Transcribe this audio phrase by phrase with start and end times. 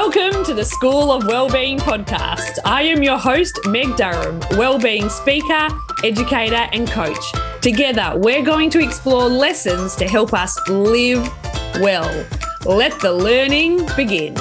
[0.00, 2.60] Welcome to the School of Wellbeing podcast.
[2.64, 5.66] I am your host, Meg Durham, wellbeing speaker,
[6.04, 7.32] educator, and coach.
[7.60, 11.28] Together, we're going to explore lessons to help us live
[11.80, 12.26] well.
[12.64, 14.36] Let the learning begin.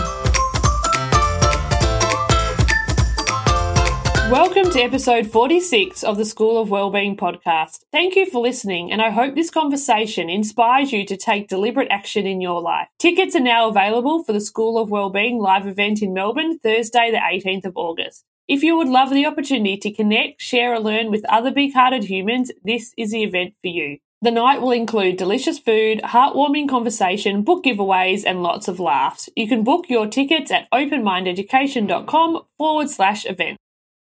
[4.32, 7.86] Welcome to episode 46 of the School of Wellbeing podcast.
[7.94, 12.28] Thank you for listening, and I hope this conversation inspires you to take deliberate action
[12.28, 12.90] in your life.
[13.00, 17.20] Tickets are now available for the School of Wellbeing live event in Melbourne, Thursday, the
[17.20, 18.26] 18th of August.
[18.50, 22.04] If you would love the opportunity to connect, share, or learn with other big hearted
[22.04, 24.00] humans, this is the event for you.
[24.22, 29.30] The night will include delicious food, heartwarming conversation, book giveaways, and lots of laughs.
[29.38, 33.58] You can book your tickets at openmindeducation.com forward slash event.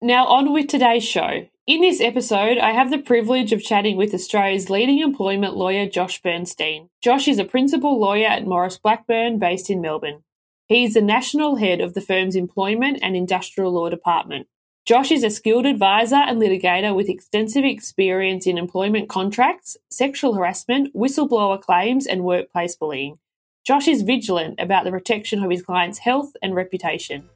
[0.02, 1.45] Now, on with today's show.
[1.67, 6.21] In this episode, I have the privilege of chatting with Australia's leading employment lawyer, Josh
[6.21, 6.88] Bornstein.
[7.02, 10.23] Josh is a principal lawyer at Maurice Blackburn, based in Melbourne.
[10.67, 14.48] He is the national head of the firm's employment and industrial law department.
[14.85, 20.96] Josh is a skilled advisor and litigator with extensive experience in employment contracts, sexual harassment,
[20.96, 23.20] whistleblower claims, and workplace bullying.
[23.65, 27.27] Josh is vigilant about the protection of his clients' health and reputation.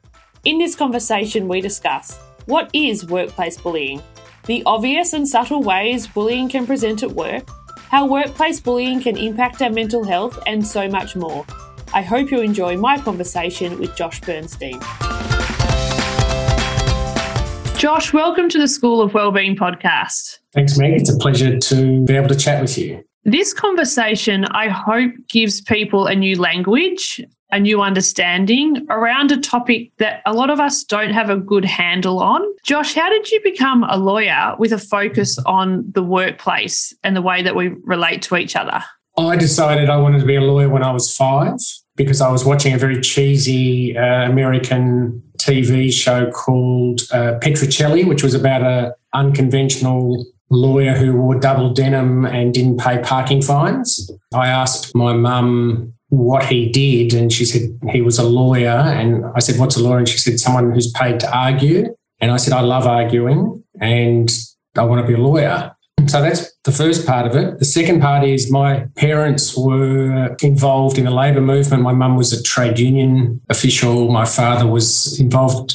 [0.46, 4.02] In this conversation, we discuss what is workplace bullying?
[4.46, 7.48] The obvious and subtle ways bullying can present at work,
[7.88, 11.46] how workplace bullying can impact our mental health, and so much more.
[11.94, 14.78] I hope you enjoy my conversation with Josh Bornstein.
[17.78, 20.38] Josh, welcome to the School of Wellbeing podcast.
[20.52, 20.92] Thanks, Meg.
[21.00, 23.02] It's a pleasure to be able to chat with you.
[23.24, 27.22] This conversation, I hope, gives people a new language
[27.54, 31.64] a new understanding around a topic that a lot of us don't have a good
[31.64, 32.42] handle on.
[32.64, 37.22] Josh, how did you become a lawyer with a focus on the workplace and the
[37.22, 38.82] way that we relate to each other?
[39.16, 41.54] I decided I wanted to be a lawyer when I was five
[41.94, 48.24] because I was watching a very cheesy uh, American TV show called uh, Petrocelli, which
[48.24, 54.10] was about an unconventional lawyer who wore double denim and didn't pay parking fines.
[54.32, 57.14] I asked my mum what he did.
[57.14, 58.68] And she said he was a lawyer.
[58.68, 59.98] And I said, What's a lawyer?
[59.98, 61.94] And she said, Someone who's paid to argue.
[62.20, 64.30] And I said, I love arguing and
[64.76, 65.74] I want to be a lawyer.
[66.06, 67.58] So that's the first part of it.
[67.58, 71.82] The second part is my parents were involved in the labour movement.
[71.82, 74.10] My mum was a trade union official.
[74.10, 75.74] My father was involved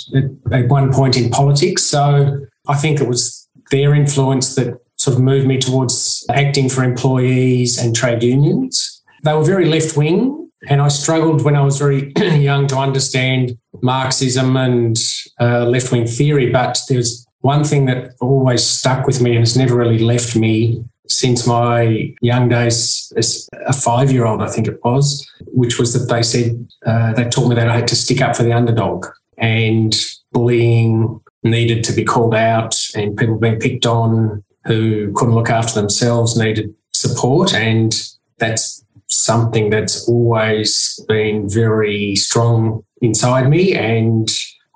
[0.52, 1.84] at, one point in politics.
[1.84, 6.84] So I think it was their influence that sort of moved me towards acting for
[6.84, 8.99] employees and trade unions.
[9.24, 13.58] They were very left wing, and I struggled when I was very young to understand
[13.82, 14.98] Marxism and
[15.40, 16.52] uh, left wing theory.
[16.52, 20.84] But there's one thing that always stuck with me and has never really left me
[21.10, 25.94] since my young days as a five year old, I think it was, which was
[25.94, 28.54] that they said, uh, they taught me that I had to stick up for the
[28.54, 29.08] underdog
[29.38, 29.96] and
[30.32, 35.80] bullying needed to be called out and people being picked on who couldn't look after
[35.80, 37.54] themselves needed support.
[37.56, 37.96] And
[38.38, 44.30] that's something that's always been very strong inside me and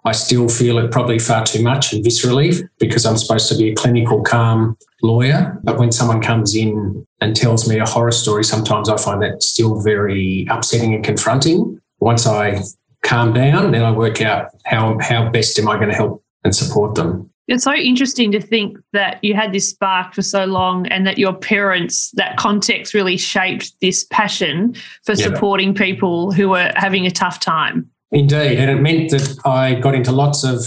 [0.06, 3.70] I still feel it probably far too much and viscerally because I'm supposed to be
[3.70, 5.58] a clinical, calm lawyer.
[5.64, 9.44] But when someone comes in and tells me a horror story, sometimes I find that
[9.44, 11.80] still very upsetting and confronting.
[12.00, 12.62] Once I
[13.02, 16.54] calm down, then I work out how, how best am I going to help and
[16.54, 17.30] support them.
[17.48, 21.18] It's so interesting to think that you had this spark for so long and that
[21.18, 25.26] your parents, that context really shaped this passion for yeah.
[25.26, 27.90] supporting people who were having a tough time.
[28.12, 28.60] Indeed.
[28.60, 30.64] And it meant that I got into lots of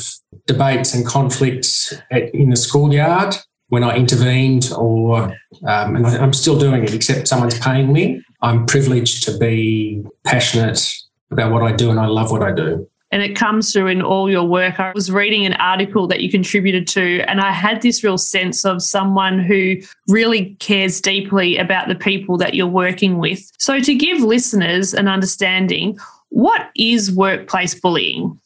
[0.46, 3.36] debates and conflicts at, in the schoolyard
[3.68, 5.24] when I intervened, or,
[5.66, 8.22] um, and I'm still doing it, except someone's paying me.
[8.42, 10.92] I'm privileged to be passionate
[11.30, 14.02] about what I do and I love what I do and it comes through in
[14.02, 14.80] all your work.
[14.80, 18.64] I was reading an article that you contributed to, and I had this real sense
[18.64, 19.76] of someone who
[20.08, 23.50] really cares deeply about the people that you're working with.
[23.58, 25.98] So, to give listeners an understanding,
[26.30, 28.40] what is workplace bullying?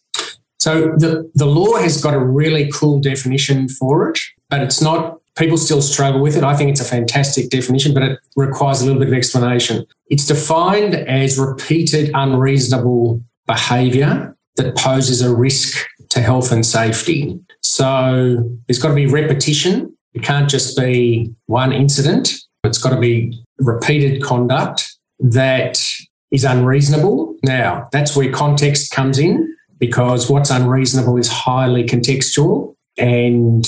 [0.58, 4.18] So, the, the law has got a really cool definition for it,
[4.50, 6.44] but it's not people still struggle with it.
[6.44, 9.86] I think it's a fantastic definition, but it requires a little bit of explanation.
[10.08, 17.38] It's defined as repeated unreasonable behavior that poses a risk to health and safety.
[17.62, 19.96] So there's got to be repetition.
[20.12, 22.34] It can't just be one incident.
[22.64, 25.82] It's got to be repeated conduct that
[26.30, 27.36] is unreasonable.
[27.42, 33.66] Now, that's where context comes in because what's unreasonable is highly contextual and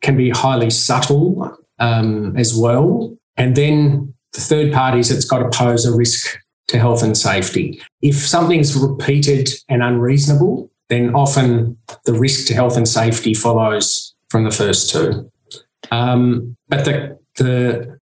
[0.00, 3.16] can be highly subtle um, as well.
[3.36, 6.38] And then the third part is it's got to pose a risk
[6.70, 7.80] to health and safety.
[8.00, 14.44] If something's repeated and unreasonable, then often the risk to health and safety follows from
[14.44, 15.30] the first two.
[15.90, 17.98] Um, but the, the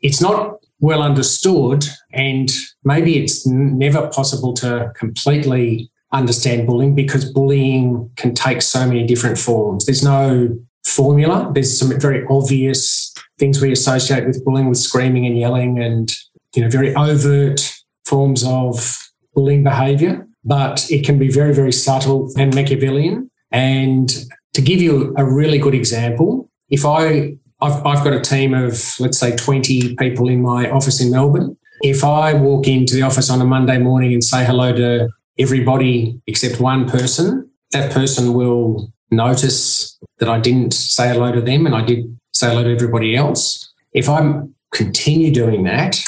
[0.00, 2.50] it's not well understood, and
[2.84, 9.38] maybe it's never possible to completely understand bullying because bullying can take so many different
[9.38, 9.86] forms.
[9.86, 11.50] There's no formula.
[11.54, 16.12] There's some very obvious things we associate with bullying, with screaming and yelling, and
[16.54, 18.98] you know, very overt forms of
[19.34, 20.26] bullying behaviour.
[20.44, 23.30] But it can be very, very subtle and Machiavellian.
[23.52, 24.12] And
[24.54, 28.94] to give you a really good example, if I I've, I've got a team of
[28.98, 31.56] let's say 20 people in my office in Melbourne.
[31.82, 35.08] If I walk into the office on a Monday morning and say hello to
[35.38, 41.66] everybody except one person, that person will notice that I didn't say hello to them
[41.66, 43.72] and I did say hello to everybody else.
[43.92, 46.02] If I continue doing that,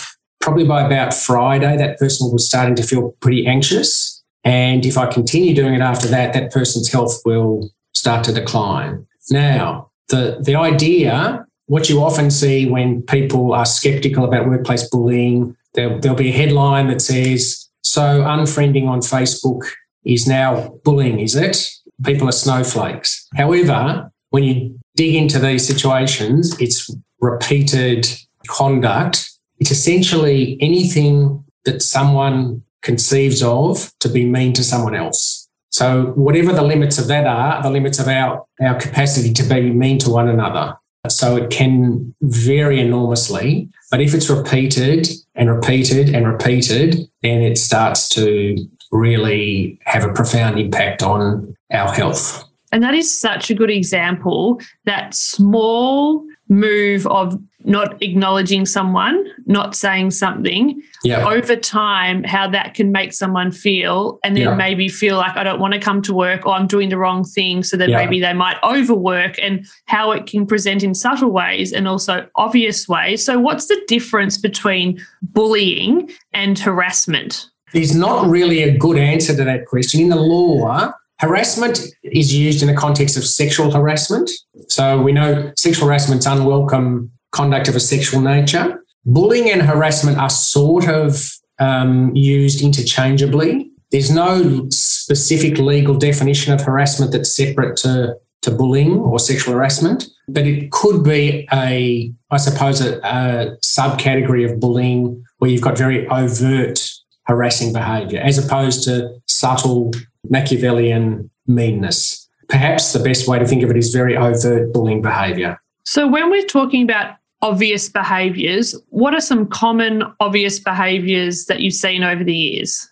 [0.45, 4.23] probably by about Friday, that person was starting to feel pretty anxious.
[4.45, 9.07] And if I continue doing it after that, that person's health will start to decline.
[9.31, 15.57] Now, the, the idea, what you often see when people are skeptical about workplace bullying,
[15.73, 19.63] there, there'll be a headline that says, So unfriending on Facebook
[20.05, 21.71] is now bullying, is it?
[22.05, 23.27] People are snowflakes.
[23.35, 28.07] However, when you dig into these situations, it's repeated
[28.47, 29.31] conduct.
[29.59, 35.49] It's essentially anything that someone conceives of to be mean to someone else.
[35.71, 39.73] So, whatever the limits of that are, the limits of our, our capacity to be
[39.73, 40.77] mean to one another.
[41.09, 43.69] So, it can vary enormously.
[43.91, 48.57] But if it's repeated and repeated and repeated, then it starts to
[48.93, 52.45] really have a profound impact on our health.
[52.71, 59.75] And that is such a good example that small move of not acknowledging someone, not
[59.75, 61.27] saying something, yeah.
[61.29, 64.55] over time, how that can make someone feel, and then yeah.
[64.55, 67.25] maybe feel like I don't want to come to work or I'm doing the wrong
[67.25, 67.63] thing.
[67.63, 67.97] So that yeah.
[67.97, 72.89] maybe they might overwork, and how it can present in subtle ways and also obvious
[72.89, 73.25] ways.
[73.25, 77.51] So, what's the difference between bullying and harassment?
[77.73, 80.01] There's not really a good answer to that question.
[80.01, 84.31] In the law, Harassment is used in the context of sexual harassment.
[84.69, 88.84] So we know sexual harassment is unwelcome conduct of a sexual nature.
[89.07, 93.71] Bullying and harassment are sort of um, used interchangeably.
[93.91, 100.09] There's no specific legal definition of harassment that's separate to, to bullying or sexual harassment,
[100.29, 105.77] but it could be a, I suppose, a, a subcategory of bullying where you've got
[105.79, 106.81] very overt
[107.27, 109.93] harassing behaviour as opposed to subtle
[110.29, 112.29] Machiavellian meanness.
[112.49, 115.59] Perhaps the best way to think of it is very overt bullying behaviour.
[115.85, 121.75] So, when we're talking about obvious behaviours, what are some common obvious behaviours that you've
[121.75, 122.89] seen over the years?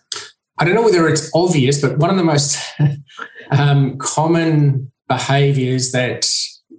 [0.59, 2.59] I don't know whether it's obvious, but one of the most
[3.51, 6.29] um, common behaviours that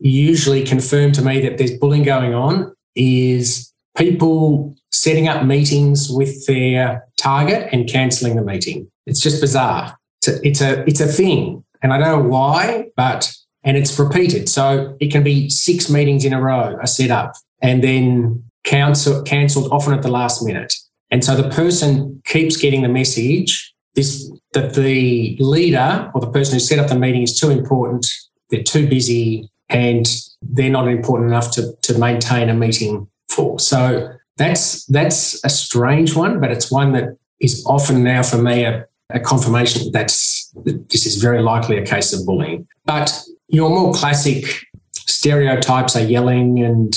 [0.01, 6.47] usually confirm to me that there's bullying going on is people setting up meetings with
[6.47, 8.91] their target and cancelling the meeting.
[9.07, 9.99] It's just bizarre.
[10.21, 11.65] It's a, it's a, it's a thing.
[11.83, 13.33] And I don't know why, but,
[13.65, 14.49] and it's repeated.
[14.49, 17.35] So it can be six meetings in a row are set up
[17.65, 20.73] and then cancel, cancelled often at the last minute.
[21.11, 26.55] And so the person keeps getting the message this that the leader or the person
[26.55, 28.07] who set up the meeting is too important,
[28.51, 30.07] they're too busy, and
[30.43, 33.59] they're not important enough to, to maintain a meeting for.
[33.59, 38.65] So that's that's a strange one, but it's one that is often now for me
[38.65, 40.09] a, a confirmation that
[40.65, 42.67] this is very likely a case of bullying.
[42.85, 44.45] But your more classic
[44.93, 46.95] stereotypes are yelling and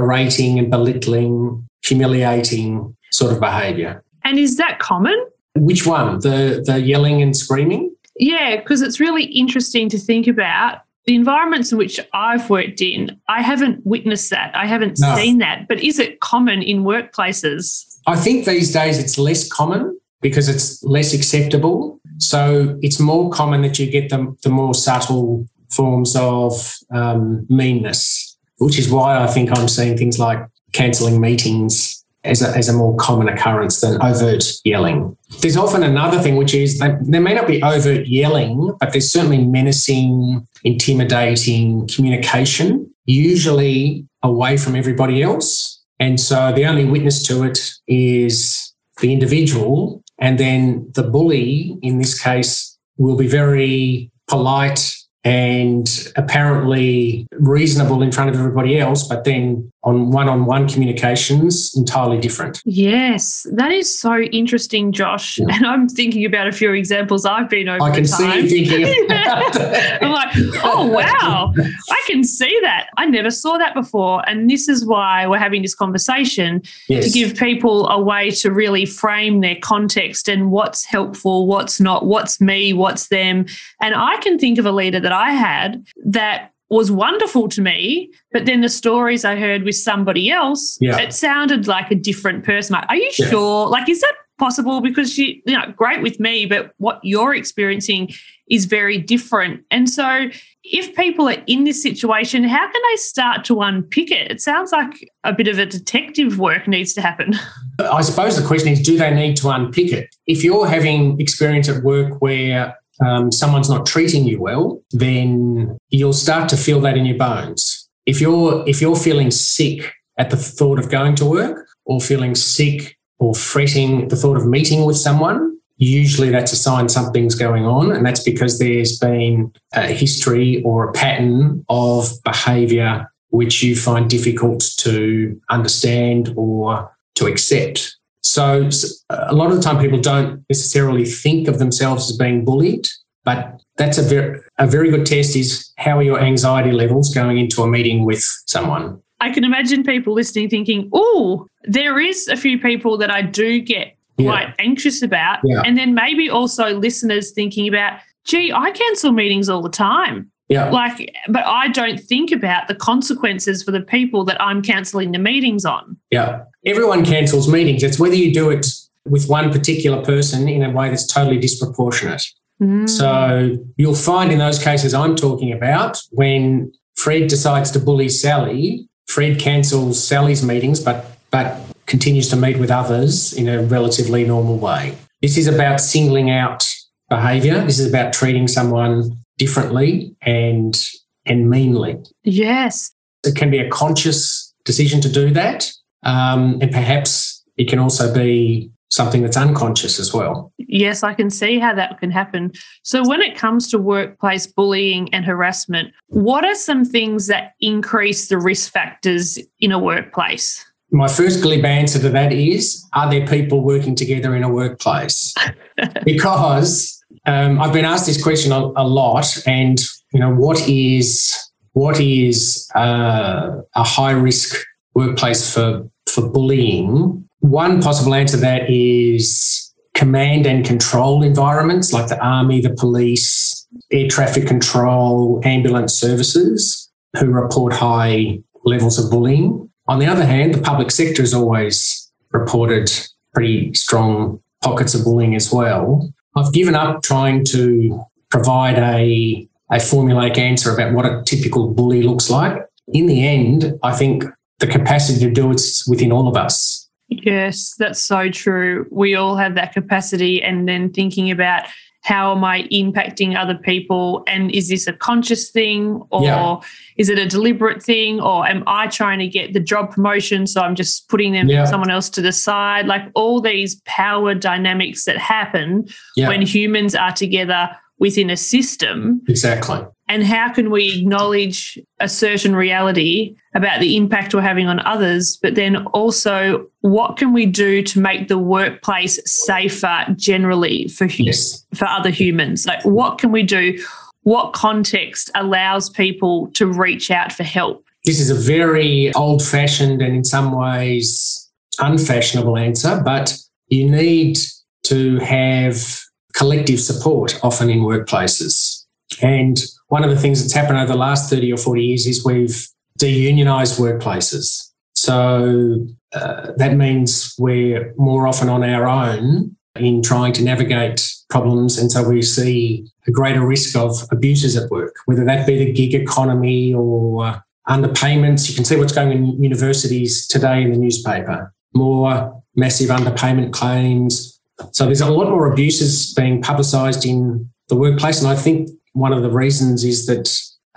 [0.00, 4.02] berating and belittling, humiliating sort of behaviour.
[4.24, 5.16] And is that common?
[5.54, 6.20] Which one?
[6.20, 7.94] The the yelling and screaming?
[8.18, 13.18] Yeah, because it's really interesting to think about the environments in which I've worked in,
[13.28, 14.54] I haven't witnessed that.
[14.54, 15.14] I haven't no.
[15.14, 15.68] seen that.
[15.68, 17.84] But is it common in workplaces?
[18.06, 22.00] I think these days it's less common because it's less acceptable.
[22.18, 28.35] So it's more common that you get the, the more subtle forms of um, meanness,
[28.58, 32.72] which is why I think I'm seeing things like cancelling meetings as a, as a
[32.72, 35.16] more common occurrence than overt yelling.
[35.40, 39.10] There's often another thing, which is that there may not be overt yelling, but there's
[39.10, 45.80] certainly menacing, intimidating communication, usually away from everybody else.
[46.00, 50.02] And so the only witness to it is the individual.
[50.18, 54.96] And then the bully, in this case, will be very polite
[55.26, 61.72] and apparently reasonable in front of everybody else, but then on one on one communications,
[61.76, 62.60] entirely different.
[62.64, 65.38] Yes, that is so interesting, Josh.
[65.38, 65.46] Yeah.
[65.52, 67.82] And I'm thinking about a few examples I've been over.
[67.82, 72.88] I can see you thinking I'm like, oh, wow, I can see that.
[72.96, 74.28] I never saw that before.
[74.28, 77.04] And this is why we're having this conversation yes.
[77.04, 82.06] to give people a way to really frame their context and what's helpful, what's not,
[82.06, 83.46] what's me, what's them.
[83.80, 88.10] And I can think of a leader that I had that was wonderful to me.
[88.32, 90.98] But then the stories I heard with somebody else, yeah.
[90.98, 92.74] it sounded like a different person.
[92.74, 93.28] Like, are you yeah.
[93.28, 93.68] sure?
[93.68, 94.80] Like, is that possible?
[94.80, 98.10] Because you, you know, great with me, but what you're experiencing
[98.48, 99.62] is very different.
[99.70, 100.28] And so,
[100.62, 104.30] if people are in this situation, how can they start to unpick it?
[104.30, 107.34] It sounds like a bit of a detective work needs to happen.
[107.78, 110.14] I suppose the question is do they need to unpick it?
[110.26, 116.12] If you're having experience at work where um, someone's not treating you well, then you'll
[116.12, 117.88] start to feel that in your bones.
[118.06, 122.34] If you're if you're feeling sick at the thought of going to work, or feeling
[122.34, 127.34] sick or fretting at the thought of meeting with someone, usually that's a sign something's
[127.34, 133.62] going on, and that's because there's been a history or a pattern of behaviour which
[133.62, 137.95] you find difficult to understand or to accept.
[138.26, 138.68] So
[139.08, 142.86] a lot of the time, people don't necessarily think of themselves as being bullied,
[143.24, 145.36] but that's a very a very good test.
[145.36, 149.00] Is how are your anxiety levels going into a meeting with someone?
[149.20, 153.60] I can imagine people listening thinking, "Oh, there is a few people that I do
[153.60, 155.62] get quite anxious about," yeah.
[155.64, 160.70] and then maybe also listeners thinking about, "Gee, I cancel meetings all the time." Yeah.
[160.70, 165.18] Like, but I don't think about the consequences for the people that I'm cancelling the
[165.18, 165.96] meetings on.
[166.10, 166.44] Yeah.
[166.64, 167.82] Everyone cancels meetings.
[167.82, 168.66] It's whether you do it
[169.04, 172.22] with one particular person in a way that's totally disproportionate.
[172.60, 172.88] Mm.
[172.88, 178.88] So you'll find in those cases I'm talking about when Fred decides to bully Sally,
[179.06, 184.58] Fred cancels Sally's meetings, but but continues to meet with others in a relatively normal
[184.58, 184.96] way.
[185.22, 186.68] This is about singling out
[187.08, 187.60] behavior.
[187.64, 190.76] This is about treating someone differently and
[191.24, 191.96] and meanly.
[192.24, 192.92] Yes.
[193.24, 195.70] It can be a conscious decision to do that.
[196.04, 200.52] Um, and perhaps it can also be something that's unconscious as well.
[200.58, 202.52] Yes, I can see how that can happen.
[202.82, 208.28] So, when it comes to workplace bullying and harassment, what are some things that increase
[208.28, 210.64] the risk factors in a workplace?
[210.92, 215.34] My first glib answer to that is Are there people working together in a workplace?
[216.04, 216.95] because
[217.26, 219.78] um, I've been asked this question a, a, lot, and
[220.12, 221.36] you know, what is
[221.72, 224.56] what is uh, a high risk
[224.94, 227.28] workplace for for bullying?
[227.40, 233.66] One possible answer to that is command and control environments like the army, the police,
[233.90, 239.68] air traffic control, ambulance services, who report high levels of bullying.
[239.88, 242.90] On the other hand, the public sector has always reported
[243.32, 246.12] pretty strong pockets of bullying as well.
[246.36, 252.02] I've given up trying to provide a, a formulaic answer about what a typical bully
[252.02, 252.62] looks like.
[252.88, 254.24] In the end, I think
[254.58, 256.88] the capacity to do it's within all of us.
[257.08, 258.86] Yes, that's so true.
[258.90, 261.66] We all have that capacity, and then thinking about
[262.06, 264.22] how am I impacting other people?
[264.28, 266.60] And is this a conscious thing or yeah.
[266.96, 268.20] is it a deliberate thing?
[268.20, 270.46] Or am I trying to get the job promotion?
[270.46, 271.64] So I'm just putting them yeah.
[271.64, 272.86] someone else to the side.
[272.86, 276.28] Like all these power dynamics that happen yeah.
[276.28, 279.20] when humans are together within a system.
[279.26, 284.80] Exactly and how can we acknowledge a certain reality about the impact we're having on
[284.80, 291.06] others but then also what can we do to make the workplace safer generally for
[291.06, 291.64] yes.
[291.74, 292.66] for other humans?
[292.66, 293.82] Like what can we do?
[294.22, 297.84] What context allows people to reach out for help?
[298.04, 301.42] This is a very old fashioned and in some ways
[301.78, 303.36] unfashionable answer but
[303.68, 304.38] you need
[304.84, 306.00] to have
[306.36, 308.84] collective support often in workplaces.
[309.22, 312.24] And one of the things that's happened over the last 30 or 40 years is
[312.24, 314.70] we've deunionized workplaces.
[314.94, 321.78] So uh, that means we're more often on our own in trying to navigate problems.
[321.78, 325.72] And so we see a greater risk of abuses at work, whether that be the
[325.72, 328.48] gig economy or underpayments.
[328.48, 331.52] You can see what's going on in universities today in the newspaper.
[331.74, 334.40] More massive underpayment claims.
[334.72, 338.20] So there's a lot more abuses being publicised in the workplace.
[338.20, 340.26] And I think one of the reasons is that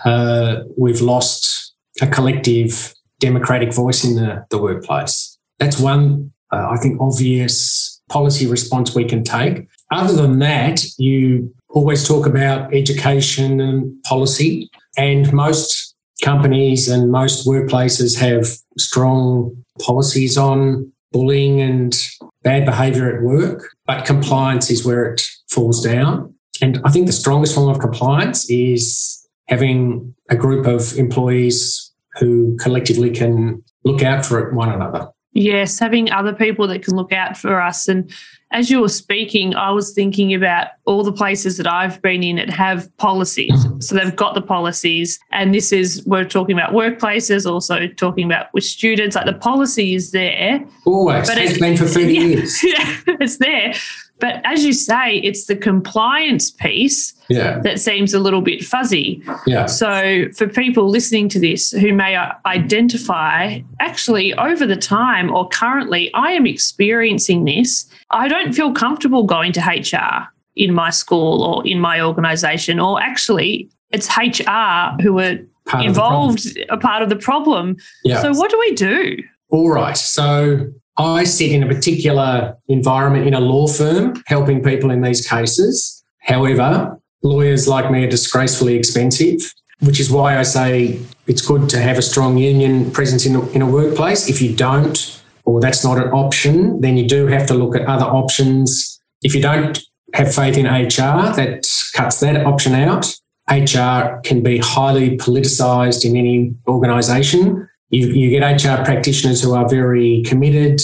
[0.05, 5.37] uh, we've lost a collective democratic voice in the, the workplace.
[5.57, 9.67] That's one, uh, I think, obvious policy response we can take.
[9.91, 17.47] other than that, you always talk about education and policy, and most companies and most
[17.47, 18.47] workplaces have
[18.77, 21.95] strong policies on bullying and
[22.43, 26.33] bad behaviour at work, but compliance is where it falls down.
[26.61, 32.57] And I think the strongest form of compliance is having a group of employees who
[32.57, 35.09] collectively can look out for one another.
[35.33, 37.87] Yes, having other people that can look out for us.
[37.87, 38.11] And
[38.51, 42.37] as you were speaking, I was thinking about all the places that I've been in
[42.37, 43.51] that have policies.
[43.51, 43.79] Mm-hmm.
[43.79, 45.19] So they've got the policies.
[45.31, 49.15] And this is, we're talking about workplaces, also talking about with students.
[49.15, 50.65] Like the policy is there.
[50.85, 51.27] Always.
[51.27, 52.63] But it's been for 30 yeah, years.
[52.63, 53.73] Yeah, it's there.
[54.19, 57.59] But as you say, it's the compliance piece yeah.
[57.59, 59.23] that seems a little bit fuzzy.
[59.47, 59.65] Yeah.
[59.65, 66.13] So for people listening to this who may identify, actually, over the time or currently,
[66.13, 67.89] I am experiencing this.
[68.11, 73.01] I don't feel comfortable going to HR in my school or in my organization, or
[73.01, 77.77] actually, it's HR who are part involved, a part of the problem.
[78.03, 78.21] Yeah.
[78.21, 79.17] So what do we do?
[79.49, 79.97] All right.
[79.97, 85.25] So I sit in a particular environment in a law firm helping people in these
[85.25, 86.03] cases.
[86.19, 89.39] However, lawyers like me are disgracefully expensive,
[89.79, 93.49] which is why I say it's good to have a strong union presence in a,
[93.51, 94.27] in a workplace.
[94.27, 97.87] If you don't, or that's not an option, then you do have to look at
[97.87, 98.99] other options.
[99.23, 99.79] If you don't
[100.13, 103.05] have faith in HR, that cuts that option out.
[103.49, 109.67] HR can be highly politicised in any organisation you, you get HR practitioners who are
[109.67, 110.81] very committed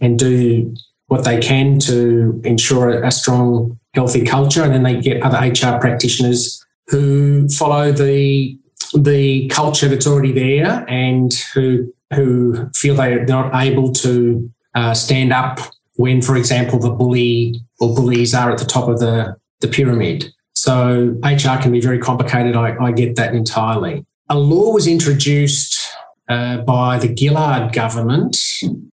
[0.00, 0.74] and do
[1.06, 4.62] what they can to ensure a strong, healthy culture.
[4.62, 8.58] And then they get other HR practitioners who follow the
[8.94, 15.32] the culture that's already there and who who feel they're not able to uh, stand
[15.32, 15.58] up
[15.96, 20.32] when, for example, the bully or bullies are at the top of the, the pyramid.
[20.54, 22.56] So HR can be very complicated.
[22.56, 24.06] I, I get that entirely.
[24.30, 25.77] A law was introduced
[26.28, 28.36] uh, by the Gillard government,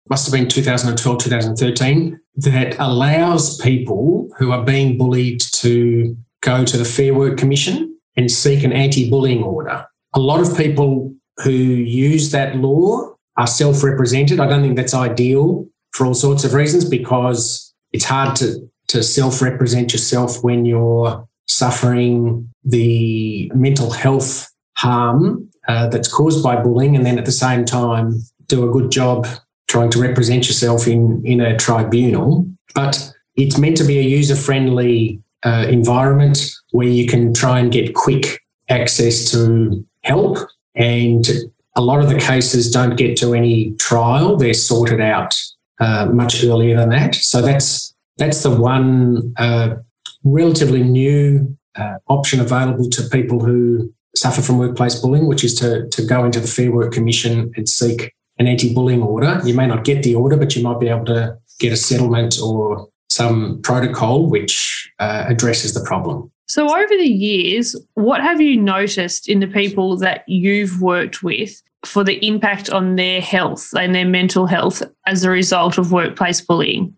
[0.09, 6.77] must have been 2012, 2013, that allows people who are being bullied to go to
[6.77, 9.85] the Fair Work Commission and seek an anti bullying order.
[10.13, 14.39] A lot of people who use that law are self represented.
[14.39, 19.01] I don't think that's ideal for all sorts of reasons because it's hard to, to
[19.03, 26.95] self represent yourself when you're suffering the mental health harm uh, that's caused by bullying,
[26.95, 29.27] and then at the same time do a good job
[29.67, 32.45] trying to represent yourself in in a tribunal.
[32.75, 37.71] But it's meant to be a user friendly uh, environment where you can try and
[37.71, 40.37] get quick access to help.
[40.75, 41.27] And
[41.75, 45.33] a lot of the cases don't get to any trial; they're sorted out
[45.79, 47.15] uh, much earlier than that.
[47.15, 49.75] So that's that's the one uh,
[50.23, 55.87] relatively new uh, option available to people who suffer from workplace bullying, which is to,
[55.89, 59.41] to go into the Fair Work Commission and seek an anti bullying order.
[59.43, 62.39] You may not get the order, but you might be able to get a settlement
[62.41, 66.31] or some protocol which uh, addresses the problem.
[66.47, 71.61] So, over the years, what have you noticed in the people that you've worked with
[71.85, 76.41] for the impact on their health and their mental health as a result of workplace
[76.41, 76.93] bullying?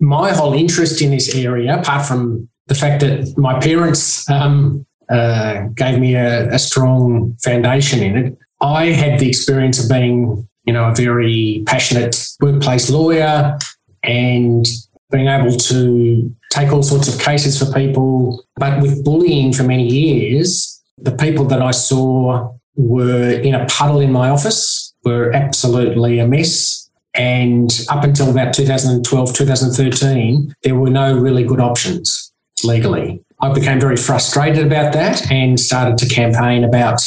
[0.00, 5.66] My whole interest in this area, apart from the fact that my parents um, uh,
[5.74, 8.38] gave me a, a strong foundation in it.
[8.60, 13.58] I had the experience of being, you know, a very passionate workplace lawyer
[14.02, 14.66] and
[15.10, 18.44] being able to take all sorts of cases for people.
[18.56, 24.00] But with bullying for many years, the people that I saw were in a puddle
[24.00, 26.90] in my office, were absolutely a mess.
[27.14, 32.32] And up until about 2012, 2013, there were no really good options
[32.64, 33.22] legally.
[33.44, 37.02] I became very frustrated about that and started to campaign about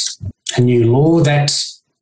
[0.56, 1.50] a new law that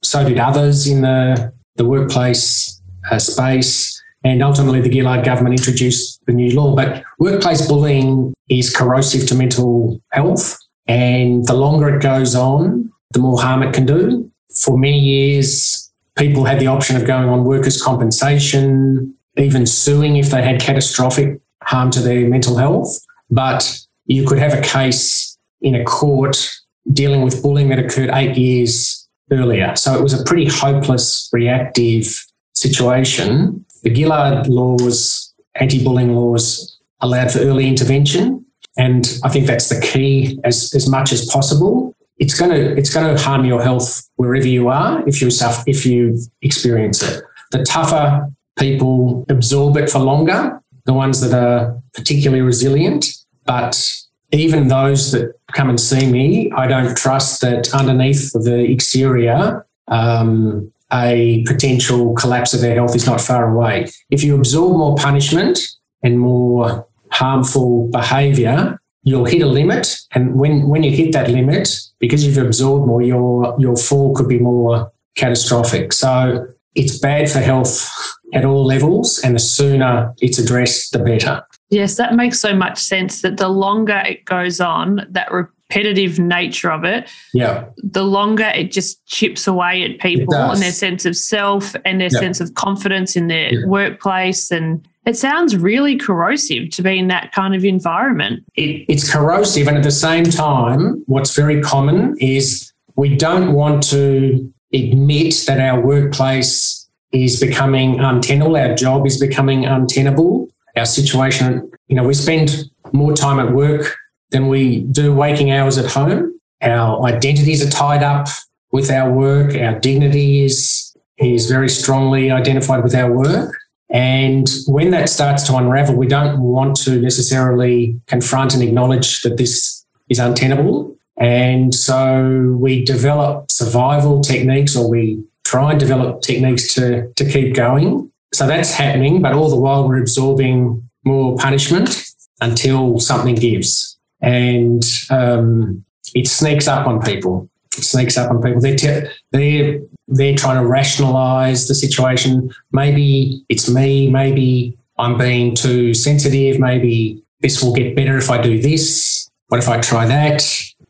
[0.03, 3.99] so did others in the, the workplace uh, space.
[4.25, 6.77] And ultimately, the Gillard government introduced the new law.
[6.77, 10.59] But workplace bullying is corrosive to mental health.
[10.87, 14.31] And the longer it goes on, the more harm it can do.
[14.55, 20.29] For many years, people had the option of going on workers' compensation, even suing if
[20.29, 22.99] they had catastrophic harm to their mental health.
[23.31, 26.51] But you could have a case in a court
[26.93, 29.75] dealing with bullying that occurred eight years earlier.
[29.77, 33.65] So it was a pretty hopeless, reactive situation.
[33.83, 38.45] The Gillard laws, anti bullying laws, allowed for early intervention.
[38.79, 41.95] And I think that's the key as, as much as possible.
[42.19, 45.63] It's going to it's going to harm your health wherever you are if you suffer,
[45.67, 47.23] if you experience it.
[47.53, 53.07] The tougher people absorb it for longer, the ones that are particularly resilient.
[53.47, 53.95] But
[54.33, 60.73] even those that come and see me, I don't trust that underneath the exterior, um,
[60.93, 63.87] a potential collapse of their health is not far away.
[64.11, 65.59] If you absorb more punishment
[66.03, 69.97] and more harmful behaviour, you'll hit a limit.
[70.13, 74.29] And when, when you hit that limit, because you've absorbed more, your, your fall could
[74.29, 75.93] be more catastrophic.
[75.93, 77.91] So it's bad for health
[78.35, 79.21] at all levels.
[79.25, 81.43] And the sooner it's addressed, the better.
[81.71, 86.71] Yes, that makes so much sense that the longer it goes on, that repetitive nature
[86.71, 91.17] of it, yeah, the longer it just chips away at people and their sense of
[91.17, 93.67] self and their sense of confidence in their yeah.
[93.67, 94.53] workplace.
[94.53, 98.45] And it sounds really corrosive to be in that kind of environment.
[98.55, 99.67] It, it's corrosive.
[99.67, 105.61] And at the same time, what's very common is we don't want to admit that
[105.61, 111.71] our workplace is becoming untenable, our job is becoming untenable our situation.
[111.89, 113.97] You know, we spend more time at work
[114.31, 116.39] than we do waking hours at home.
[116.63, 118.29] Our identities are tied up
[118.73, 119.55] with our work.
[119.55, 123.55] Our dignity is, is very strongly identified with our work.
[123.91, 129.37] And when that starts to unravel, we don't want to necessarily confront and acknowledge that
[129.37, 130.97] this is untenable.
[131.19, 137.55] And so we develop survival techniques or we try and develop techniques to, to keep
[137.55, 138.11] going.
[138.37, 142.05] So that's happening, but all the while we're absorbing more punishment
[142.43, 143.99] until something gives.
[144.21, 145.83] And um,
[146.15, 147.49] it sneaks up on people.
[147.79, 148.61] It sneaks up on people.
[148.61, 152.51] They're, te- they're, they're trying to rationalize the situation.
[152.73, 154.11] Maybe it's me.
[154.11, 156.61] Maybe I'm being too sensitive.
[156.61, 159.31] Maybe this will get better if I do this.
[159.49, 160.45] What if I try that?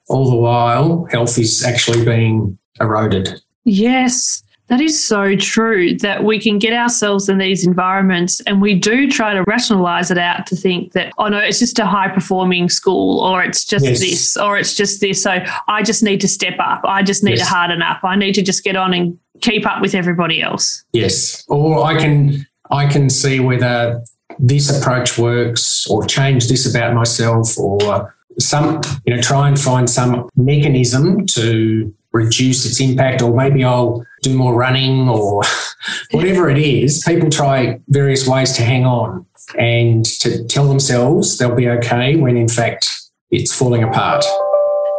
[0.09, 3.40] All the while, health is actually being eroded.
[3.62, 4.42] Yes.
[4.68, 9.09] That is so true that we can get ourselves in these environments and we do
[9.09, 12.68] try to rationalize it out to think that, oh no, it's just a high performing
[12.68, 14.00] school or it's just yes.
[14.00, 15.22] this or it's just this.
[15.22, 16.81] So I just need to step up.
[16.85, 17.46] I just need yes.
[17.48, 18.02] to harden up.
[18.02, 20.85] I need to just get on and keep up with everybody else.
[20.92, 21.44] Yes.
[21.48, 24.02] Or I can I can see whether
[24.38, 29.88] this approach works or change this about myself or some, you know, try and find
[29.88, 35.42] some mechanism to reduce its impact, or maybe I'll do more running or
[36.11, 37.02] whatever it is.
[37.07, 39.24] People try various ways to hang on
[39.59, 42.90] and to tell themselves they'll be okay when in fact
[43.31, 44.24] it's falling apart.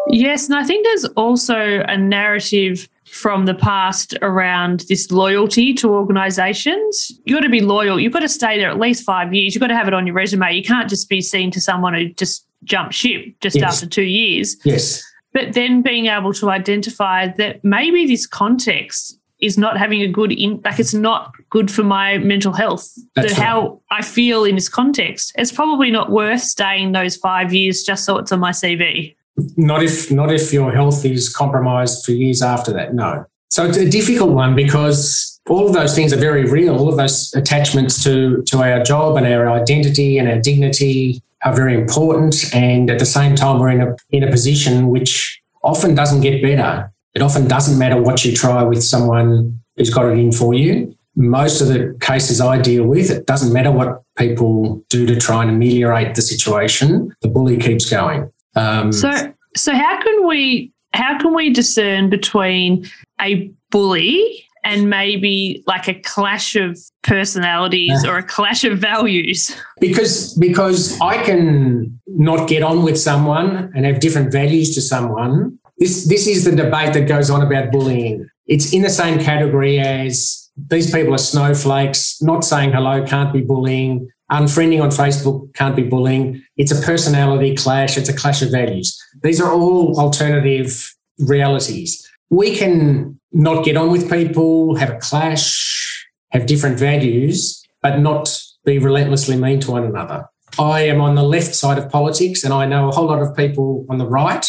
[0.09, 5.89] Yes, and I think there's also a narrative from the past around this loyalty to
[5.89, 7.11] organisations.
[7.25, 7.99] You've got to be loyal.
[7.99, 9.53] You've got to stay there at least five years.
[9.53, 10.53] You've got to have it on your resume.
[10.55, 13.75] You can't just be seen to someone who just jumped ship just yes.
[13.75, 14.55] after two years.
[14.63, 15.03] Yes
[15.37, 20.31] but then being able to identify that maybe this context is not having a good
[20.31, 22.91] in like it's not good for my mental health.
[23.13, 23.47] That's that right.
[23.47, 28.03] how i feel in this context it's probably not worth staying those five years just
[28.03, 29.15] so it's on my cv
[29.55, 33.25] not if not if your health is compromised for years after that no.
[33.49, 36.97] So it's a difficult one because all of those things are very real all of
[36.97, 42.53] those attachments to to our job and our identity and our dignity are very important.
[42.53, 46.41] And at the same time, we're in a, in a position which often doesn't get
[46.41, 46.91] better.
[47.15, 50.95] It often doesn't matter what you try with someone who's got it in for you.
[51.15, 55.41] Most of the cases I deal with, it doesn't matter what people do to try
[55.41, 57.15] and ameliorate the situation.
[57.21, 58.31] The bully keeps going.
[58.55, 62.85] Um, so, so how can we how can we discern between
[63.21, 69.55] a bully and maybe like a clash of personalities or a clash of values.
[69.79, 75.57] Because because i can not get on with someone and have different values to someone.
[75.77, 78.27] This this is the debate that goes on about bullying.
[78.45, 83.41] It's in the same category as these people are snowflakes not saying hello can't be
[83.41, 86.43] bullying unfriending on facebook can't be bullying.
[86.57, 88.87] It's a personality clash it's a clash of values.
[89.23, 91.89] These are all alternative realities.
[92.29, 98.35] We can not get on with people, have a clash, have different values, but not
[98.65, 100.25] be relentlessly mean to one another.
[100.59, 103.35] I am on the left side of politics, and I know a whole lot of
[103.35, 104.45] people on the right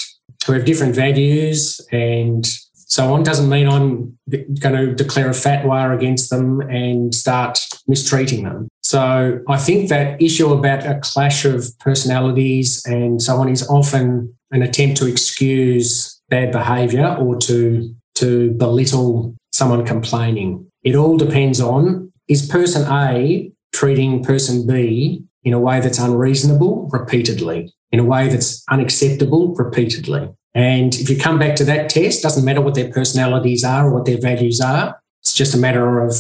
[0.47, 3.23] who have different values and so on.
[3.23, 4.19] Doesn't mean I'm
[4.61, 8.69] going to declare a fatwa against them and start mistreating them.
[8.81, 14.35] So I think that issue about a clash of personalities and so on is often
[14.51, 20.67] an attempt to excuse bad behaviour or to to belittle someone complaining.
[20.83, 26.89] It all depends on is person A treating person B in a way that's unreasonable
[26.93, 30.29] repeatedly, in a way that's unacceptable repeatedly.
[30.55, 33.95] And if you come back to that test, doesn't matter what their personalities are or
[33.95, 35.01] what their values are.
[35.23, 36.13] It's just a matter of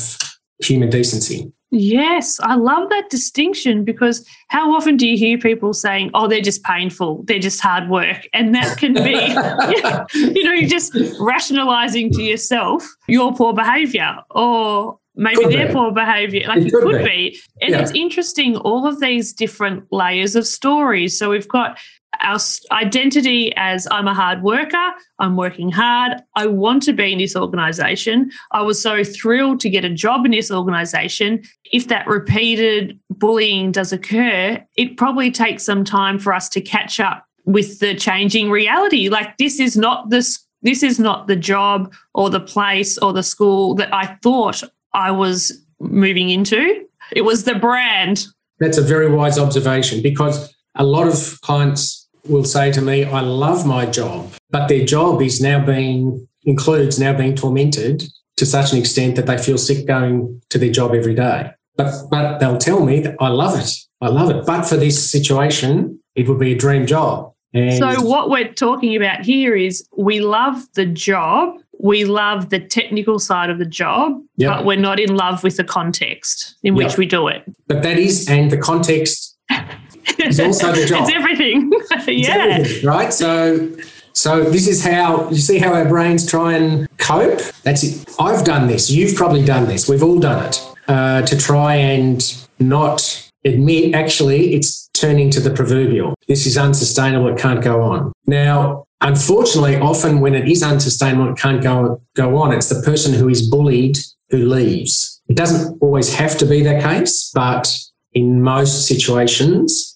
[0.60, 1.52] human decency.
[1.70, 6.40] Yes, I love that distinction because how often do you hear people saying, oh, they're
[6.40, 8.26] just painful, they're just hard work?
[8.32, 9.10] And that can be,
[10.34, 15.74] you know, you're just rationalizing to yourself your poor behavior or maybe could their be.
[15.74, 16.48] poor behavior.
[16.48, 17.04] Like it, it could, be.
[17.04, 17.40] be.
[17.60, 17.80] And yeah.
[17.82, 21.18] it's interesting, all of these different layers of stories.
[21.18, 21.78] So we've got
[22.20, 22.38] our
[22.72, 27.36] identity as I'm a hard worker, I'm working hard, I want to be in this
[27.36, 28.30] organization.
[28.52, 31.42] I was so thrilled to get a job in this organization.
[31.72, 37.00] If that repeated bullying does occur, it probably takes some time for us to catch
[37.00, 39.08] up with the changing reality.
[39.08, 43.22] Like this is not this this is not the job or the place or the
[43.22, 46.84] school that I thought I was moving into.
[47.12, 48.26] It was the brand.
[48.58, 51.97] That's a very wise observation because a lot of clients
[52.28, 56.98] will say to me, I love my job, but their job is now being includes
[56.98, 58.04] now being tormented
[58.36, 61.50] to such an extent that they feel sick going to their job every day.
[61.76, 63.70] But but they'll tell me that I love it.
[64.00, 64.46] I love it.
[64.46, 67.32] But for this situation, it would be a dream job.
[67.54, 72.60] And so what we're talking about here is we love the job, we love the
[72.60, 74.50] technical side of the job, yep.
[74.50, 76.84] but we're not in love with the context in yep.
[76.84, 77.44] which we do it.
[77.66, 79.36] But that is, and the context
[80.18, 81.02] is also the job.
[81.08, 81.72] it's everything.
[82.18, 82.58] yeah.
[82.58, 83.12] Everything, right.
[83.12, 83.76] So
[84.12, 87.40] so this is how you see how our brains try and cope.
[87.62, 88.04] That's it.
[88.18, 88.90] I've done this.
[88.90, 89.88] You've probably done this.
[89.88, 92.20] We've all done it uh, to try and
[92.58, 96.14] not admit actually it's turning to the proverbial.
[96.26, 97.28] This is unsustainable.
[97.28, 98.12] It can't go on.
[98.26, 102.52] Now, unfortunately, often when it is unsustainable, it can't go go on.
[102.52, 103.98] It's the person who is bullied
[104.30, 105.20] who leaves.
[105.28, 107.72] It doesn't always have to be that case, but
[108.14, 109.87] in most situations,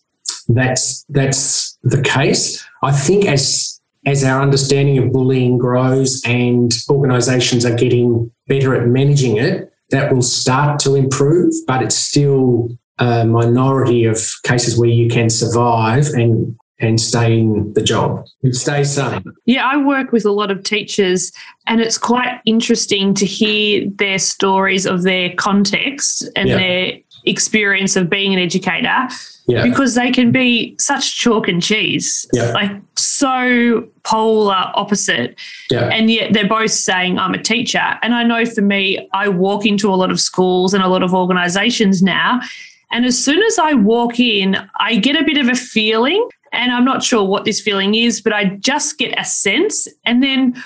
[0.48, 2.64] that's that's the case.
[2.82, 8.88] I think as as our understanding of bullying grows and organisations are getting better at
[8.88, 11.52] managing it, that will start to improve.
[11.66, 17.72] But it's still a minority of cases where you can survive and and stay in
[17.74, 18.26] the job.
[18.50, 19.22] Stay sane.
[19.46, 21.30] Yeah, I work with a lot of teachers,
[21.68, 26.56] and it's quite interesting to hear their stories of their context and yeah.
[26.56, 26.92] their
[27.24, 29.08] experience of being an educator
[29.46, 29.62] yeah.
[29.62, 32.52] because they can be such chalk and cheese, yeah.
[32.52, 35.38] like so polar opposite.
[35.70, 35.88] Yeah.
[35.88, 37.98] And yet they're both saying, I'm a teacher.
[38.02, 41.02] And I know for me, I walk into a lot of schools and a lot
[41.02, 42.40] of organizations now.
[42.90, 46.70] And as soon as I walk in, I get a bit of a feeling and
[46.70, 49.88] I'm not sure what this feeling is, but I just get a sense.
[50.04, 50.62] And then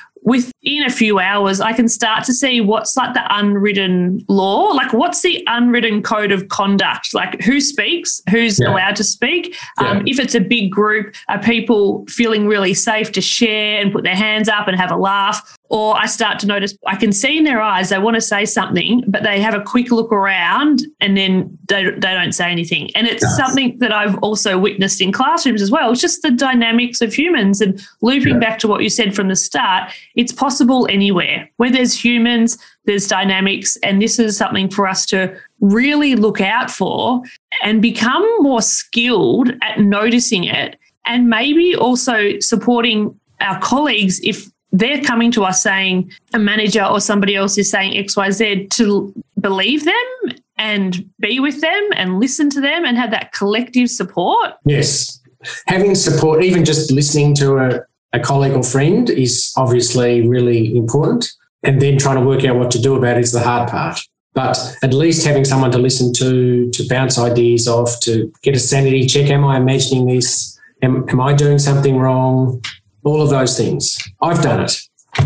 [0.66, 4.92] within a few hours, I can start to see what's like the unwritten law, like
[4.92, 8.72] what's the unwritten code of conduct, like who speaks, who's yeah.
[8.72, 9.56] allowed to speak.
[9.80, 9.90] Yeah.
[9.90, 14.02] Um, if it's a big group, are people feeling really safe to share and put
[14.02, 15.56] their hands up and have a laugh?
[15.68, 18.44] or I start to notice I can see in their eyes they want to say
[18.44, 22.90] something, but they have a quick look around and then they, they don't say anything.
[22.94, 25.90] And it's something that I've also witnessed in classrooms as well.
[25.90, 27.60] It's just the dynamics of humans.
[27.60, 28.40] And looping yeah.
[28.40, 30.55] back to what you said from the start, it's possible
[30.88, 31.48] anywhere.
[31.56, 33.76] Where there's humans, there's dynamics.
[33.82, 37.22] And this is something for us to really look out for
[37.62, 40.78] and become more skilled at noticing it.
[41.06, 47.00] And maybe also supporting our colleagues if they're coming to us saying a manager or
[47.00, 52.60] somebody else is saying XYZ to believe them and be with them and listen to
[52.60, 54.54] them and have that collective support.
[54.64, 55.20] Yes.
[55.66, 57.80] Having support, even just listening to a,
[58.16, 61.26] a colleague or friend, is obviously really important.
[61.62, 64.00] And then trying to work out what to do about it is the hard part.
[64.34, 68.58] But at least having someone to listen to, to bounce ideas off, to get a
[68.58, 69.30] sanity check.
[69.30, 70.58] Am I imagining this?
[70.82, 72.62] Am, am I doing something wrong?
[73.06, 73.96] all of those things.
[74.20, 74.76] I've done it.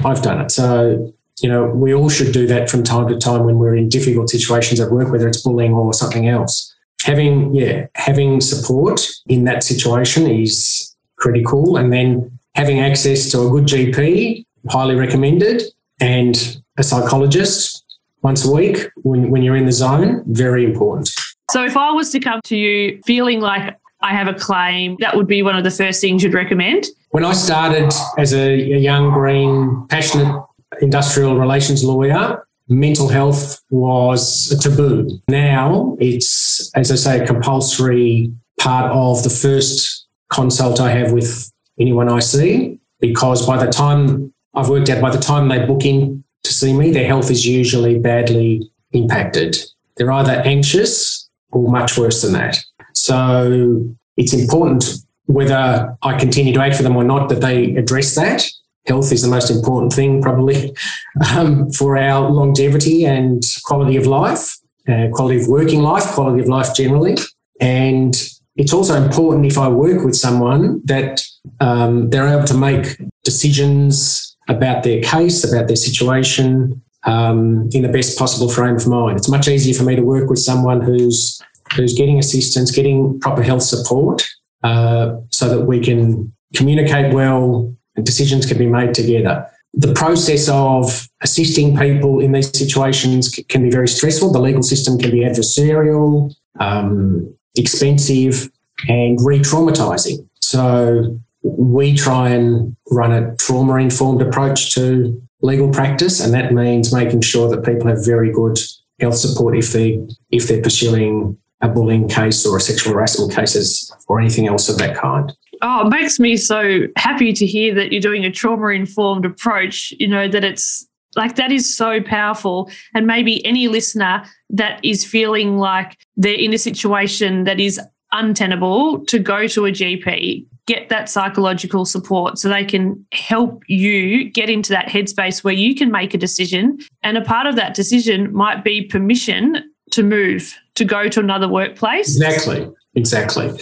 [0.04, 0.50] I've done it.
[0.50, 3.88] So, you know, we all should do that from time to time when we're in
[3.88, 6.72] difficult situations at work, whether it's bullying or something else.
[7.02, 11.78] Having, yeah, having support in that situation is critical.
[11.78, 15.62] And then having access to a good GP, highly recommended,
[16.00, 17.84] and a psychologist
[18.22, 21.10] once a week when, when you're in the zone, very important.
[21.50, 25.16] So if I was to come to you feeling like I have a claim, that
[25.16, 26.86] would be one of the first things you'd recommend?
[27.10, 30.42] When I started as a, a young, green, passionate
[30.80, 35.20] industrial relations lawyer, mental health was a taboo.
[35.28, 41.50] Now it's, as I say, a compulsory part of the first consult I have with
[41.80, 45.84] anyone I see, because by the time I've worked out, by the time they book
[45.84, 49.56] in to see me, their health is usually badly impacted.
[49.96, 52.58] They're either anxious or much worse than that.
[52.94, 54.84] So it's important
[55.26, 58.44] whether I continue to act for them or not that they address that.
[58.86, 60.74] Health is the most important thing, probably,
[61.36, 64.56] um, for our longevity and quality of life.
[64.88, 67.16] uh, quality of working life, quality of life generally.
[67.60, 68.14] And
[68.56, 71.22] it's also important if I work with someone that
[71.60, 77.88] um, they're able to make decisions about their case, about their situation um, in the
[77.88, 79.18] best possible frame of mind.
[79.18, 81.40] It's much easier for me to work with someone who's
[81.76, 84.26] who's getting assistance, getting proper health support,
[84.64, 89.46] uh, so that we can communicate well and decisions can be made together.
[89.72, 94.32] The process of assisting people in these situations can be very stressful.
[94.32, 98.50] The legal system can be adversarial, um, expensive,
[98.88, 100.28] and re traumatizing.
[100.40, 106.92] So we try and run a trauma informed approach to legal practice, and that means
[106.92, 108.58] making sure that people have very good
[109.00, 113.94] health support if they if they're pursuing a bullying case or a sexual harassment cases
[114.08, 115.32] or anything else of that kind.
[115.62, 119.92] Oh, it makes me so happy to hear that you're doing a trauma informed approach.
[119.98, 122.70] You know, that it's like that is so powerful.
[122.94, 127.80] And maybe any listener that is feeling like they're in a situation that is
[128.12, 134.30] untenable to go to a GP, get that psychological support so they can help you
[134.30, 136.78] get into that headspace where you can make a decision.
[137.02, 141.48] And a part of that decision might be permission to move, to go to another
[141.48, 142.16] workplace.
[142.16, 142.68] Exactly.
[142.94, 143.52] Exactly.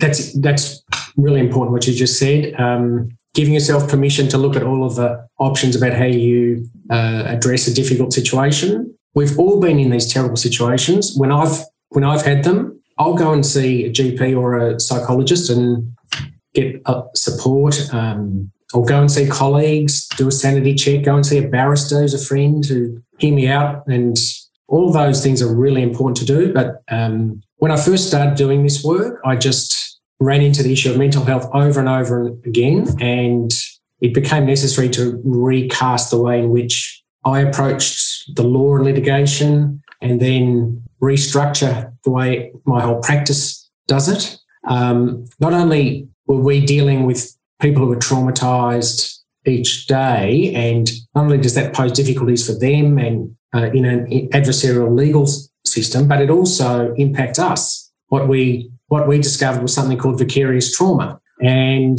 [0.00, 0.82] That's that's
[1.16, 2.54] really important what you just said.
[2.58, 7.24] Um, giving yourself permission to look at all of the options about how you uh,
[7.26, 8.94] address a difficult situation.
[9.14, 11.14] We've all been in these terrible situations.
[11.16, 15.50] When I've when I've had them, I'll go and see a GP or a psychologist
[15.50, 15.94] and
[16.54, 16.82] get
[17.14, 17.92] support.
[17.92, 22.00] Um, or go and see colleagues, do a sanity check, go and see a barrister
[22.00, 23.86] who's a friend to hear me out.
[23.86, 24.16] And
[24.68, 26.52] all those things are really important to do.
[26.52, 30.90] But um, when I first started doing this work, I just ran into the issue
[30.90, 32.88] of mental health over and over again.
[33.00, 33.52] And
[34.00, 39.82] it became necessary to recast the way in which I approached the law and litigation
[40.02, 44.38] and then restructure the way my whole practice does it.
[44.66, 51.24] Um, not only were we dealing with people who were traumatized each day, and not
[51.24, 55.26] only does that pose difficulties for them and uh, in an adversarial legal
[55.64, 57.92] system, but it also impacts us.
[58.08, 61.98] What we what we discovered was something called vicarious trauma, and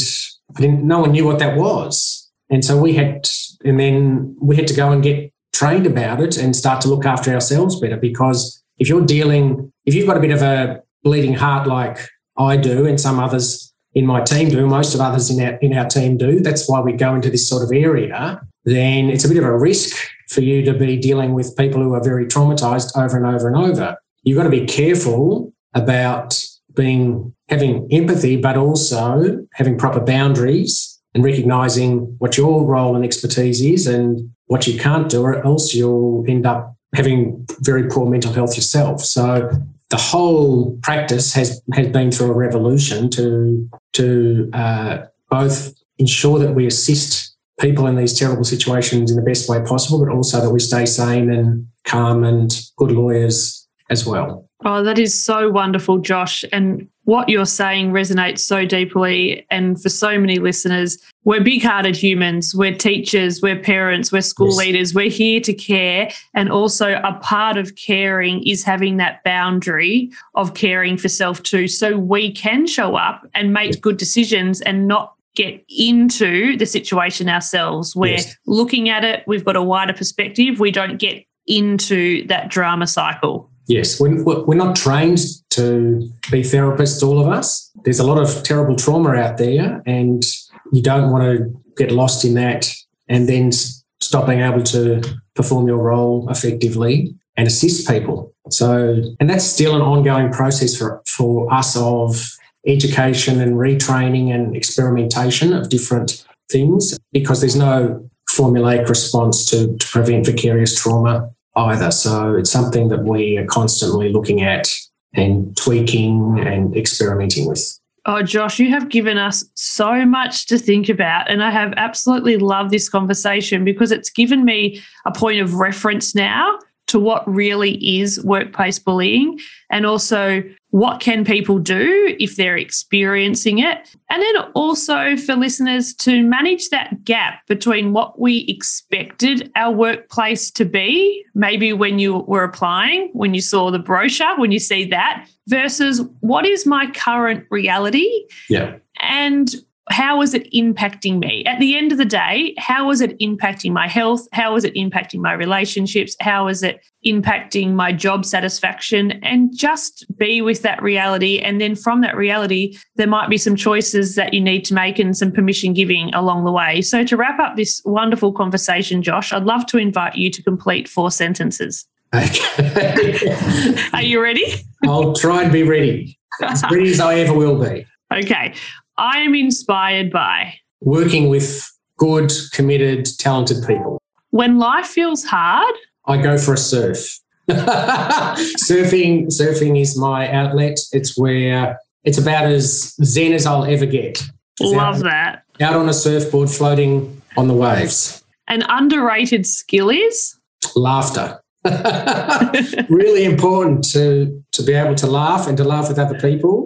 [0.60, 2.30] no one knew what that was.
[2.50, 3.28] And so we had,
[3.66, 7.06] and then we had to go and get trained about it and start to look
[7.06, 7.98] after ourselves better.
[7.98, 11.98] Because if you're dealing, if you've got a bit of a bleeding heart like
[12.38, 15.74] I do, and some others in my team do, most of others in our in
[15.74, 18.42] our team do, that's why we go into this sort of area.
[18.66, 19.96] Then it's a bit of a risk
[20.30, 23.56] for you to be dealing with people who are very traumatized over and over and
[23.56, 23.98] over.
[24.24, 26.44] You've got to be careful about
[26.76, 33.62] being having empathy, but also having proper boundaries and recognizing what your role and expertise
[33.62, 38.34] is and what you can't do, or else you'll end up having very poor mental
[38.34, 39.02] health yourself.
[39.04, 39.50] So
[39.90, 44.98] the whole practice has has been through a revolution to to uh,
[45.30, 50.04] both ensure that we assist people in these terrible situations in the best way possible,
[50.06, 54.48] but also that we stay sane and calm and good lawyers as well.
[54.66, 56.44] Oh, that is so wonderful, Josh.
[56.52, 59.48] And what you're saying resonates so deeply.
[59.50, 62.54] And for so many listeners, we're big hearted humans.
[62.54, 64.58] We're teachers, we're parents, we're school yes.
[64.58, 64.94] leaders.
[64.94, 66.12] We're here to care.
[66.34, 71.70] And also, a part of caring is having that boundary of caring for self too.
[71.70, 77.30] So we can show up and make good decisions and not get into the situation
[77.30, 77.96] ourselves.
[77.96, 78.36] We're yes.
[78.48, 80.60] looking at it, we've got a wider perspective.
[80.60, 83.50] We don't get into that drama cycle.
[83.68, 85.20] Yes, we're, we're not trained
[85.52, 87.70] to be therapists, all of us.
[87.84, 90.24] There's a lot of terrible trauma out there, and
[90.72, 92.74] you don't want to get lost in that
[93.10, 93.52] and then
[94.00, 95.02] stop being able to
[95.36, 98.34] perform your role effectively and assist people.
[98.50, 102.30] So, and that's still an ongoing process for, for us of
[102.66, 109.88] education and retraining and experimentation of different things because there's no formulaic response to, to
[109.88, 111.92] prevent vicarious trauma either.
[111.92, 114.70] So it's something that we are constantly looking at
[115.14, 117.80] and tweaking and experimenting with.
[118.06, 121.30] Oh, Josh, you have given us so much to think about.
[121.30, 126.16] And I have absolutely loved this conversation because it's given me a point of reference
[126.16, 126.58] now
[126.88, 129.38] to what really is workplace bullying
[129.70, 130.42] and also
[130.72, 136.70] what can people do if they're experiencing it and then also for listeners to manage
[136.70, 143.10] that gap between what we expected our workplace to be maybe when you were applying
[143.14, 148.10] when you saw the brochure when you see that versus what is my current reality
[148.50, 149.56] yeah and
[149.90, 151.46] how is it impacting me?
[151.46, 154.28] At the end of the day, how is it impacting my health?
[154.34, 156.16] How is it impacting my relationships?
[156.20, 161.40] How is it impacting my job satisfaction and just be with that reality.
[161.40, 165.00] And then from that reality, there might be some choices that you need to make
[165.00, 166.82] and some permission giving along the way.
[166.82, 170.88] So, to wrap up this wonderful conversation, Josh, I'd love to invite you to complete
[170.88, 171.86] four sentences.
[172.14, 173.88] Okay.
[173.94, 174.46] Are you ready?
[174.86, 176.18] I'll try and be ready.
[176.42, 177.86] As ready as I ever will be.
[178.14, 178.54] Okay.
[178.98, 184.02] I am inspired by working with good, committed, talented people.
[184.30, 185.74] When life feels hard,
[186.08, 187.20] I go for a surf.
[187.50, 190.80] surfing, surfing is my outlet.
[190.92, 194.22] It's where it's about as zen as I'll ever get.
[194.60, 195.44] It's Love out, that.
[195.62, 198.24] Out on a surfboard, floating on the waves.
[198.48, 200.38] An underrated skill is
[200.76, 201.42] laughter.
[202.90, 206.66] really important to to be able to laugh and to laugh with other people.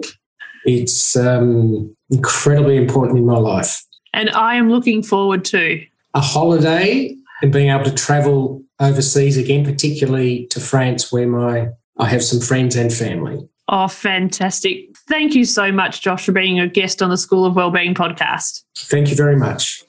[0.64, 3.82] It's um, incredibly important in my life.
[4.14, 5.84] And I am looking forward to
[6.14, 11.68] a holiday and being able to travel overseas again, particularly to France, where my
[11.98, 13.48] I have some friends and family.
[13.68, 14.96] Oh, fantastic.
[15.08, 18.64] Thank you so much, Josh, for being a guest on the School of Wellbeing podcast.
[18.76, 19.84] Thank you very much.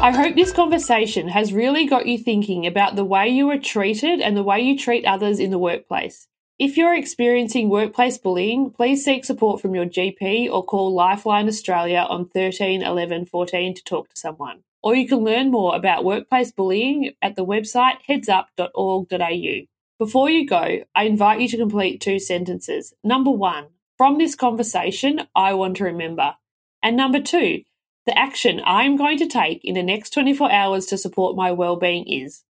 [0.00, 4.20] I hope this conversation has really got you thinking about the way you are treated
[4.20, 6.26] and the way you treat others in the workplace.
[6.58, 12.06] If you're experiencing workplace bullying, please seek support from your GP or call Lifeline Australia
[12.08, 14.64] on 13 11 14 to talk to someone.
[14.82, 19.66] Or you can learn more about workplace bullying at the website headsup.org.au.
[19.98, 22.92] Before you go, I invite you to complete two sentences.
[23.04, 23.66] Number one,
[23.96, 26.34] from this conversation, I want to remember.
[26.82, 27.62] And number two,
[28.06, 31.52] the action I am going to take in the next 24 hours to support my
[31.52, 32.42] well-being is.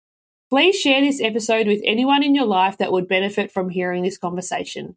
[0.49, 4.17] Please share this episode with anyone in your life that would benefit from hearing this
[4.17, 4.97] conversation.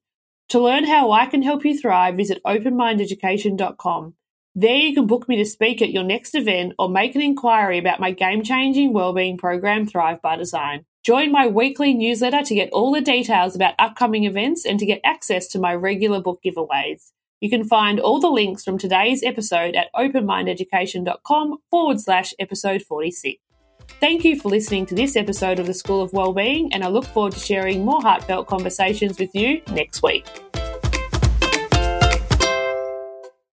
[0.49, 4.13] To learn how I can help you thrive, visit openmindeducation.com.
[4.57, 7.77] There you can book me to speak at your next event or make an inquiry
[7.77, 10.85] about my game-changing wellbeing program Thrive by Design.
[11.03, 15.01] Join my weekly newsletter to get all the details about upcoming events and to get
[15.03, 17.11] access to my regular book giveaways.
[17.41, 23.41] You can find all the links from today's episode at openmindeducation.com forward slash episode 46.
[23.99, 27.05] Thank you for listening to this episode of the School of Wellbeing, and I look
[27.07, 30.25] forward to sharing more heartfelt conversations with you next week.